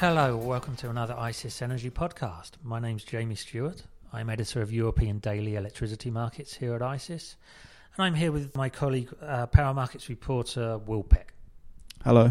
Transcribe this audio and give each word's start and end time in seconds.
Hello, 0.00 0.36
welcome 0.36 0.76
to 0.76 0.90
another 0.90 1.14
ICIS 1.14 1.62
Energy 1.62 1.88
podcast. 1.88 2.50
My 2.62 2.78
name's 2.78 3.02
Jamie 3.02 3.34
Stewart. 3.34 3.82
I'm 4.12 4.28
editor 4.28 4.60
of 4.60 4.70
European 4.70 5.20
Daily 5.20 5.56
Electricity 5.56 6.10
Markets 6.10 6.54
here 6.54 6.74
at 6.74 6.82
ICIS, 6.82 7.36
and 7.96 8.04
I'm 8.04 8.12
here 8.12 8.30
with 8.30 8.54
my 8.54 8.68
colleague, 8.68 9.08
uh, 9.22 9.46
Power 9.46 9.72
Markets 9.72 10.10
reporter 10.10 10.76
Will 10.76 11.02
Peck. 11.02 11.32
Hello. 12.04 12.30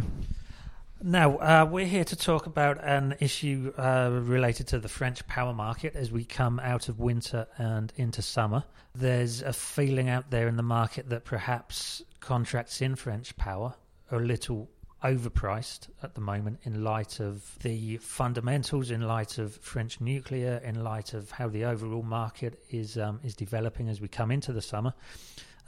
Now, 1.01 1.37
uh, 1.37 1.67
we're 1.67 1.87
here 1.87 2.03
to 2.03 2.15
talk 2.15 2.45
about 2.45 2.83
an 2.83 3.15
issue 3.19 3.73
uh, 3.79 4.11
related 4.13 4.67
to 4.67 4.77
the 4.77 4.87
French 4.87 5.25
power 5.25 5.51
market 5.51 5.95
as 5.95 6.11
we 6.11 6.23
come 6.23 6.59
out 6.59 6.87
of 6.87 6.99
winter 6.99 7.47
and 7.57 7.91
into 7.95 8.21
summer. 8.21 8.63
There's 8.93 9.41
a 9.41 9.53
feeling 9.53 10.07
out 10.07 10.29
there 10.29 10.47
in 10.47 10.55
the 10.55 10.61
market 10.61 11.09
that 11.09 11.25
perhaps 11.25 12.03
contracts 12.19 12.79
in 12.83 12.95
French 12.95 13.35
power 13.37 13.73
are 14.11 14.19
a 14.19 14.23
little 14.23 14.69
overpriced 15.05 15.89
at 16.01 16.15
the 16.15 16.21
moment 16.21 16.59
in 16.63 16.83
light 16.83 17.19
of 17.19 17.57
the 17.59 17.97
fundamentals, 17.97 18.89
in 18.89 19.01
light 19.01 19.37
of 19.37 19.55
French 19.57 20.01
nuclear, 20.01 20.59
in 20.63 20.83
light 20.83 21.13
of 21.13 21.29
how 21.29 21.47
the 21.47 21.65
overall 21.65 22.01
market 22.01 22.59
is 22.71 22.97
um, 22.97 23.19
is 23.23 23.35
developing 23.35 23.87
as 23.87 24.01
we 24.01 24.07
come 24.07 24.31
into 24.31 24.51
the 24.51 24.61
summer. 24.61 24.93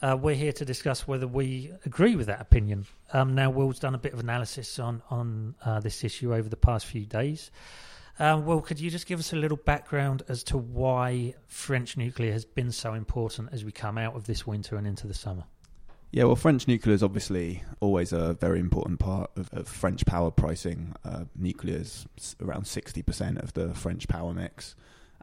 Uh, 0.02 0.18
we're 0.20 0.36
here 0.36 0.54
to 0.54 0.66
discuss 0.66 1.08
whether 1.08 1.28
we 1.28 1.72
agree 1.86 2.16
with 2.16 2.28
that 2.28 2.42
opinion. 2.42 2.86
Um, 3.14 3.36
now, 3.36 3.50
Will's 3.50 3.80
done 3.80 3.96
a 3.96 4.00
bit 4.00 4.14
of 4.14 4.20
analysis 4.20 4.80
on 4.80 5.04
on 5.10 5.56
uh, 5.64 5.80
this 5.80 6.04
issue 6.04 6.34
over 6.34 6.50
the 6.50 6.58
past 6.58 6.86
few 6.88 7.06
days. 7.06 7.52
Um, 8.20 8.46
Will, 8.46 8.62
could 8.62 8.80
you 8.80 8.90
just 8.90 9.06
give 9.06 9.20
us 9.20 9.34
a 9.34 9.36
little 9.36 9.58
background 9.58 10.24
as 10.28 10.44
to 10.46 10.58
why 10.58 11.36
French 11.46 11.96
nuclear 11.96 12.32
has 12.32 12.46
been 12.46 12.72
so 12.72 12.96
important 12.96 13.50
as 13.52 13.64
we 13.64 13.72
come 13.72 14.00
out 14.00 14.16
of 14.16 14.26
this 14.26 14.48
winter 14.48 14.76
and 14.78 14.88
into 14.88 15.06
the 15.06 15.14
summer? 15.14 15.44
Yeah, 16.12 16.24
well, 16.24 16.38
French 16.38 16.68
nuclear 16.68 16.96
is 16.96 17.04
obviously 17.04 17.64
always 17.82 18.14
a 18.14 18.34
very 18.36 18.60
important 18.60 19.00
part 19.00 19.30
of, 19.36 19.50
of 19.52 19.68
French 19.68 20.06
power 20.06 20.32
pricing. 20.32 20.96
Uh, 21.04 21.26
nuclear 21.36 21.78
is 21.78 22.08
around 22.42 22.64
60% 22.64 23.44
of 23.44 23.54
the 23.54 23.74
French 23.74 24.08
power 24.08 24.34
mix. 24.34 24.76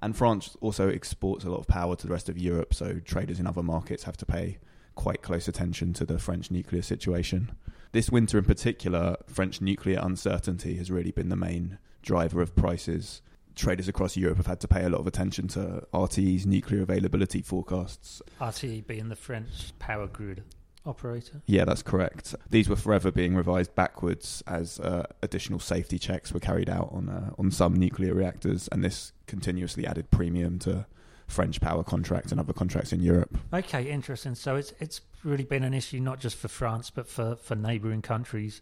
And 0.03 0.15
France 0.15 0.57
also 0.61 0.91
exports 0.91 1.45
a 1.45 1.51
lot 1.51 1.61
of 1.61 1.67
power 1.67 1.97
to 1.97 2.07
the 2.07 2.13
rest 2.13 2.29
of 2.29 2.37
Europe, 2.37 2.75
so 2.75 3.01
traders 3.01 3.41
in 3.41 3.47
other 3.47 3.63
markets 3.63 4.05
have 4.05 4.19
to 4.19 4.27
pay 4.27 4.59
quite 4.95 5.23
close 5.23 5.49
attention 5.49 5.95
to 5.95 6.05
the 6.05 6.19
French 6.19 6.51
nuclear 6.51 6.83
situation. 6.83 7.53
This 7.93 8.11
winter, 8.11 8.37
in 8.37 8.45
particular, 8.45 9.17
French 9.27 9.63
nuclear 9.63 10.01
uncertainty 10.03 10.77
has 10.77 10.91
really 10.91 11.13
been 11.13 11.31
the 11.31 11.37
main 11.37 11.79
driver 12.03 12.43
of 12.43 12.55
prices. 12.55 13.23
Traders 13.55 13.89
across 13.89 14.17
Europe 14.17 14.37
have 14.37 14.47
had 14.47 14.61
to 14.61 14.69
pay 14.69 14.85
a 14.85 14.91
lot 14.91 15.01
of 15.01 15.07
attention 15.07 15.49
to 15.49 15.87
RTE's 15.95 16.45
nuclear 16.45 16.83
availability 16.83 17.41
forecasts. 17.41 18.21
RTE 18.41 18.87
being 18.87 19.09
the 19.09 19.17
French 19.17 19.73
power 19.79 20.07
grid 20.07 20.43
operator. 20.87 21.43
Yeah, 21.47 21.65
that's 21.65 21.83
correct. 21.83 22.35
These 22.51 22.69
were 22.69 22.77
forever 22.77 23.11
being 23.11 23.35
revised 23.35 23.75
backwards 23.75 24.43
as 24.47 24.81
uh, 24.81 25.07
additional 25.23 25.61
safety 25.61 25.99
checks 25.99 26.33
were 26.33 26.41
carried 26.41 26.69
out 26.69 26.91
on 26.93 27.09
uh, 27.09 27.31
on 27.39 27.51
some 27.51 27.75
nuclear 27.75 28.15
reactors, 28.15 28.69
and 28.69 28.85
this 28.85 29.13
continuously 29.27 29.87
added 29.87 30.11
premium 30.11 30.59
to 30.61 30.87
French 31.27 31.61
power 31.61 31.83
contracts 31.83 32.31
and 32.33 32.41
other 32.41 32.53
contracts 32.53 32.93
in 32.93 33.01
Europe. 33.01 33.37
Okay, 33.53 33.91
interesting. 33.91 34.35
So 34.35 34.57
it's 34.57 34.73
it's 34.81 35.01
really 35.23 35.45
been 35.45 35.65
an 35.65 35.75
issue 35.75 36.01
not 36.01 36.21
just 36.21 36.37
for 36.37 36.49
France 36.49 36.91
but 36.91 37.09
for, 37.09 37.37
for 37.37 37.55
neighbouring 37.55 38.03
countries. 38.03 38.61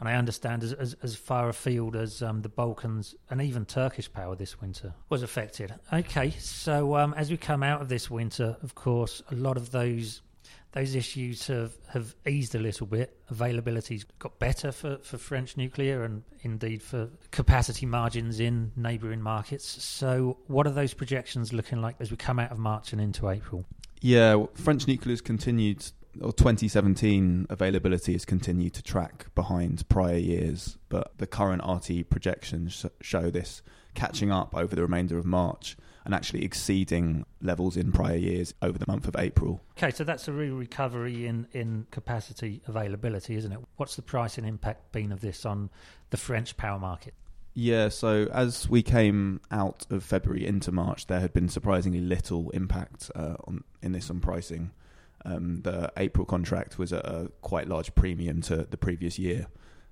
And 0.00 0.08
I 0.08 0.14
understand 0.14 0.62
as, 0.62 0.72
as, 0.72 0.96
as 1.02 1.14
far 1.14 1.50
afield 1.50 1.94
as 1.94 2.22
um, 2.22 2.40
the 2.40 2.48
Balkans 2.48 3.14
and 3.28 3.42
even 3.42 3.66
Turkish 3.66 4.10
power 4.10 4.34
this 4.34 4.58
winter 4.58 4.94
was 5.10 5.22
affected. 5.22 5.74
Okay, 5.92 6.30
so 6.30 6.96
um, 6.96 7.12
as 7.18 7.30
we 7.30 7.36
come 7.36 7.62
out 7.62 7.82
of 7.82 7.90
this 7.90 8.10
winter, 8.10 8.56
of 8.62 8.74
course, 8.74 9.22
a 9.30 9.34
lot 9.34 9.58
of 9.58 9.72
those 9.72 10.22
those 10.72 10.94
issues 10.94 11.46
have, 11.48 11.72
have 11.88 12.14
eased 12.26 12.54
a 12.54 12.58
little 12.58 12.86
bit. 12.86 13.16
Availability's 13.28 14.04
got 14.18 14.38
better 14.38 14.70
for, 14.70 14.98
for 14.98 15.18
French 15.18 15.56
nuclear 15.56 16.04
and 16.04 16.22
indeed 16.42 16.82
for 16.82 17.08
capacity 17.30 17.86
margins 17.86 18.38
in 18.38 18.70
neighbouring 18.76 19.20
markets. 19.20 19.82
So, 19.82 20.38
what 20.46 20.66
are 20.66 20.72
those 20.72 20.94
projections 20.94 21.52
looking 21.52 21.80
like 21.80 21.96
as 21.98 22.10
we 22.10 22.16
come 22.16 22.38
out 22.38 22.52
of 22.52 22.58
March 22.58 22.92
and 22.92 23.00
into 23.00 23.28
April? 23.28 23.64
Yeah, 24.00 24.44
French 24.54 24.86
nuclear 24.86 25.12
has 25.12 25.20
continued, 25.20 25.84
or 26.20 26.32
2017 26.32 27.46
availability 27.48 28.12
has 28.12 28.24
continued 28.24 28.74
to 28.74 28.82
track 28.82 29.26
behind 29.34 29.88
prior 29.88 30.18
years, 30.18 30.78
but 30.88 31.16
the 31.18 31.26
current 31.26 31.62
RT 31.66 32.10
projections 32.10 32.84
show 33.00 33.30
this 33.30 33.62
catching 33.94 34.30
up 34.30 34.54
over 34.54 34.76
the 34.76 34.82
remainder 34.82 35.18
of 35.18 35.24
March 35.24 35.76
and 36.04 36.14
actually 36.14 36.44
exceeding 36.44 37.24
levels 37.42 37.76
in 37.76 37.92
prior 37.92 38.16
years 38.16 38.54
over 38.62 38.78
the 38.78 38.84
month 38.86 39.06
of 39.06 39.16
April. 39.18 39.60
Okay, 39.76 39.90
so 39.90 40.04
that's 40.04 40.28
a 40.28 40.32
real 40.32 40.54
recovery 40.54 41.26
in, 41.26 41.46
in 41.52 41.86
capacity 41.90 42.62
availability, 42.66 43.36
isn't 43.36 43.52
it? 43.52 43.58
What's 43.76 43.96
the 43.96 44.02
pricing 44.02 44.44
impact 44.44 44.92
been 44.92 45.12
of 45.12 45.20
this 45.20 45.44
on 45.44 45.70
the 46.10 46.16
French 46.16 46.56
power 46.56 46.78
market? 46.78 47.14
Yeah, 47.52 47.88
so 47.88 48.28
as 48.32 48.68
we 48.68 48.82
came 48.82 49.40
out 49.50 49.84
of 49.90 50.04
February 50.04 50.46
into 50.46 50.70
March, 50.70 51.08
there 51.08 51.20
had 51.20 51.32
been 51.32 51.48
surprisingly 51.48 52.00
little 52.00 52.50
impact 52.50 53.10
uh, 53.14 53.34
on 53.44 53.64
in 53.82 53.92
this 53.92 54.08
on 54.08 54.20
pricing. 54.20 54.70
Um, 55.24 55.60
the 55.62 55.92
April 55.96 56.24
contract 56.24 56.78
was 56.78 56.92
at 56.92 57.04
a 57.04 57.30
quite 57.42 57.68
large 57.68 57.94
premium 57.94 58.40
to 58.42 58.66
the 58.68 58.76
previous 58.76 59.18
year. 59.18 59.46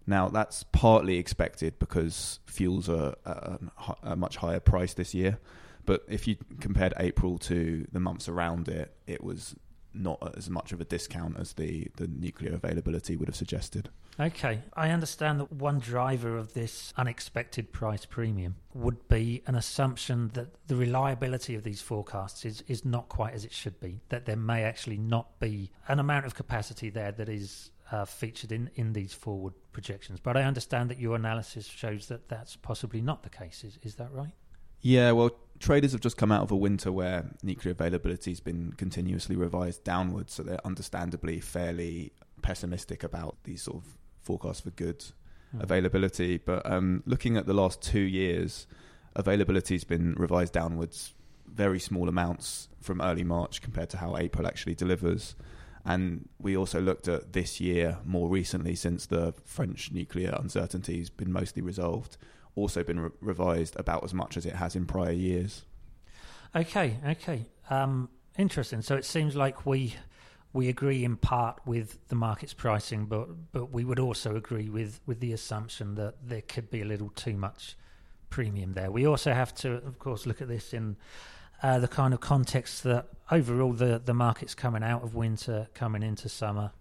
Now 0.06 0.28
that's 0.28 0.62
partly 0.62 1.18
expected 1.18 1.78
because 1.78 2.40
fuels 2.46 2.88
are 2.88 3.14
at 3.26 3.36
a, 3.36 3.58
a 4.02 4.16
much 4.16 4.36
higher 4.36 4.60
price 4.60 4.94
this 4.94 5.14
year. 5.14 5.38
But 5.84 6.04
if 6.08 6.26
you 6.26 6.36
compared 6.60 6.94
April 6.98 7.38
to 7.38 7.86
the 7.92 8.00
months 8.00 8.28
around 8.28 8.68
it, 8.68 8.94
it 9.06 9.22
was 9.22 9.54
not 9.94 10.36
as 10.36 10.48
much 10.48 10.72
of 10.72 10.80
a 10.80 10.84
discount 10.84 11.38
as 11.38 11.54
the, 11.54 11.88
the 11.96 12.06
nuclear 12.06 12.54
availability 12.54 13.16
would 13.16 13.28
have 13.28 13.36
suggested. 13.36 13.88
Okay, 14.20 14.62
I 14.74 14.90
understand 14.90 15.38
that 15.38 15.52
one 15.52 15.78
driver 15.78 16.36
of 16.36 16.52
this 16.52 16.92
unexpected 16.96 17.72
price 17.72 18.04
premium 18.04 18.56
would 18.74 19.06
be 19.08 19.42
an 19.46 19.54
assumption 19.54 20.30
that 20.34 20.48
the 20.66 20.74
reliability 20.74 21.54
of 21.54 21.62
these 21.62 21.80
forecasts 21.80 22.44
is, 22.44 22.64
is 22.66 22.84
not 22.84 23.08
quite 23.08 23.34
as 23.34 23.44
it 23.44 23.52
should 23.52 23.78
be, 23.80 24.00
that 24.08 24.26
there 24.26 24.36
may 24.36 24.64
actually 24.64 24.98
not 24.98 25.38
be 25.38 25.70
an 25.86 26.00
amount 26.00 26.26
of 26.26 26.34
capacity 26.34 26.90
there 26.90 27.12
that 27.12 27.28
is 27.28 27.70
uh, 27.92 28.04
featured 28.04 28.50
in, 28.50 28.70
in 28.74 28.92
these 28.92 29.12
forward 29.12 29.54
projections. 29.72 30.18
But 30.20 30.36
I 30.36 30.42
understand 30.42 30.90
that 30.90 30.98
your 30.98 31.14
analysis 31.14 31.66
shows 31.66 32.08
that 32.08 32.28
that's 32.28 32.56
possibly 32.56 33.00
not 33.00 33.22
the 33.22 33.30
case. 33.30 33.62
Is, 33.62 33.78
is 33.82 33.94
that 33.96 34.12
right? 34.12 34.34
Yeah, 34.80 35.12
well, 35.12 35.30
traders 35.58 35.92
have 35.92 36.00
just 36.00 36.16
come 36.16 36.32
out 36.32 36.42
of 36.42 36.50
a 36.50 36.56
winter 36.56 36.92
where 36.92 37.30
nuclear 37.42 37.72
availability 37.72 38.30
has 38.30 38.40
been 38.40 38.72
continuously 38.76 39.36
revised 39.36 39.84
downwards, 39.84 40.34
so 40.34 40.42
they're 40.42 40.64
understandably 40.66 41.40
fairly 41.40 42.12
pessimistic 42.42 43.02
about 43.02 43.36
these 43.44 43.62
sort 43.62 43.78
of 43.78 43.84
forecasts 44.22 44.60
for 44.60 44.70
good 44.70 45.00
mm. 45.54 45.62
availability. 45.62 46.38
But 46.38 46.70
um, 46.70 47.02
looking 47.06 47.36
at 47.36 47.46
the 47.46 47.54
last 47.54 47.82
two 47.82 48.00
years, 48.00 48.66
availability 49.16 49.74
has 49.74 49.84
been 49.84 50.14
revised 50.14 50.52
downwards 50.52 51.14
very 51.46 51.80
small 51.80 52.08
amounts 52.08 52.68
from 52.80 53.00
early 53.00 53.24
March 53.24 53.62
compared 53.62 53.90
to 53.90 53.96
how 53.96 54.16
April 54.16 54.46
actually 54.46 54.74
delivers. 54.74 55.34
And 55.84 56.28
we 56.38 56.56
also 56.56 56.80
looked 56.80 57.08
at 57.08 57.32
this 57.32 57.60
year 57.60 57.98
more 58.04 58.28
recently 58.28 58.74
since 58.74 59.06
the 59.06 59.34
French 59.44 59.90
nuclear 59.90 60.36
uncertainty 60.38 60.98
has 60.98 61.08
been 61.08 61.32
mostly 61.32 61.62
resolved 61.62 62.18
also 62.58 62.82
been 62.82 63.00
re- 63.00 63.10
revised 63.20 63.76
about 63.76 64.04
as 64.04 64.12
much 64.12 64.36
as 64.36 64.46
it 64.46 64.54
has 64.54 64.76
in 64.76 64.86
prior 64.86 65.12
years. 65.12 65.64
Okay, 66.54 66.98
okay, 67.06 67.46
um, 67.70 68.08
interesting. 68.36 68.82
So 68.82 68.96
it 68.96 69.04
seems 69.04 69.36
like 69.36 69.66
we 69.66 69.94
we 70.52 70.68
agree 70.68 71.04
in 71.04 71.16
part 71.16 71.60
with 71.66 71.98
the 72.08 72.14
market's 72.14 72.54
pricing, 72.54 73.06
but 73.06 73.28
but 73.52 73.70
we 73.70 73.84
would 73.84 73.98
also 73.98 74.36
agree 74.36 74.68
with 74.68 75.00
with 75.06 75.20
the 75.20 75.32
assumption 75.32 75.94
that 75.96 76.14
there 76.26 76.42
could 76.42 76.70
be 76.70 76.80
a 76.80 76.84
little 76.84 77.10
too 77.10 77.36
much 77.36 77.76
premium 78.30 78.72
there. 78.72 78.90
We 78.90 79.06
also 79.06 79.32
have 79.32 79.54
to, 79.56 79.74
of 79.74 79.98
course, 79.98 80.26
look 80.26 80.40
at 80.40 80.48
this 80.48 80.72
in 80.72 80.96
uh, 81.62 81.78
the 81.78 81.88
kind 81.88 82.14
of 82.14 82.20
context 82.20 82.82
that 82.84 83.08
overall 83.30 83.72
the 83.72 84.00
the 84.04 84.14
market's 84.14 84.54
coming 84.54 84.82
out 84.82 85.02
of 85.02 85.14
winter, 85.14 85.68
coming 85.74 86.02
into 86.02 86.28
summer. 86.28 86.72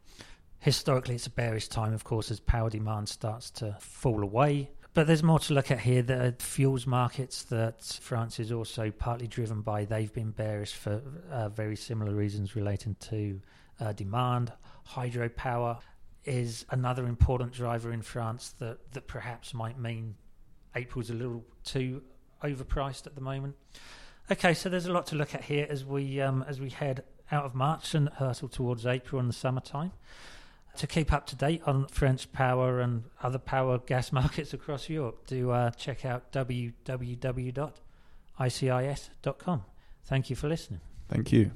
Historically, 0.60 1.16
it's 1.16 1.28
a 1.28 1.32
bearish 1.32 1.68
time, 1.68 1.94
of 1.94 2.04
course, 2.04 2.32
as 2.32 2.40
power 2.40 2.70
demand 2.70 3.08
starts 3.10 3.52
to 3.52 3.76
fall 3.80 4.24
away. 4.24 4.72
But 4.98 5.06
there's 5.06 5.22
more 5.22 5.38
to 5.38 5.54
look 5.54 5.70
at 5.70 5.82
here. 5.82 6.02
The 6.02 6.34
fuels 6.40 6.88
markets 6.88 7.44
that 7.44 7.84
France 8.02 8.40
is 8.40 8.52
also 8.52 8.90
partly 8.90 9.28
driven 9.28 9.62
by, 9.62 9.86
they've 9.86 10.12
been 10.12 10.32
bearish 10.32 10.74
for 10.74 11.04
uh, 11.32 11.50
very 11.50 11.76
similar 11.76 12.16
reasons 12.16 12.56
relating 12.56 12.96
to 13.02 13.40
uh, 13.80 13.92
demand. 13.92 14.54
Hydropower 14.90 15.82
is 16.26 16.66
another 16.72 17.06
important 17.06 17.52
driver 17.52 17.94
in 17.94 18.02
France 18.02 18.56
that, 18.58 18.92
that 18.94 19.06
perhaps 19.06 19.54
might 19.54 19.78
mean 19.78 20.16
April's 20.74 21.12
a 21.12 21.14
little 21.14 21.46
too 21.64 22.02
overpriced 22.44 23.06
at 23.06 23.14
the 23.14 23.22
moment. 23.22 23.54
Okay, 24.32 24.56
so 24.56 24.68
there's 24.68 24.88
a 24.88 24.92
lot 24.92 25.06
to 25.06 25.16
look 25.16 25.36
at 25.36 25.44
here 25.44 25.68
as 25.70 25.86
we 25.86 26.20
um, 26.22 26.44
as 26.48 26.60
we 26.60 26.72
head 26.72 27.04
out 27.32 27.46
of 27.46 27.54
March 27.54 27.94
and 27.94 28.10
hurtle 28.10 28.50
towards 28.50 28.88
April 28.88 29.22
in 29.22 29.28
the 29.28 29.34
summertime 29.34 29.92
to 30.78 30.88
keep 30.88 31.12
up 31.14 31.26
to 31.28 31.36
date 31.36 31.62
on 31.66 31.88
French 31.88 32.32
power 32.32 32.80
and 32.80 33.04
other 33.22 33.40
power 33.40 33.78
gas 33.80 34.12
markets 34.20 34.54
across 34.54 34.90
Europe, 34.90 35.28
do 35.28 35.52
uh, 35.52 35.72
check 35.72 36.06
out 36.06 36.32
www.icis.com. 36.32 37.74
Thank 40.06 40.30
you 40.30 40.36
for 40.36 40.48
listening. 40.48 40.80
Thank 41.10 41.32
you. 41.32 41.52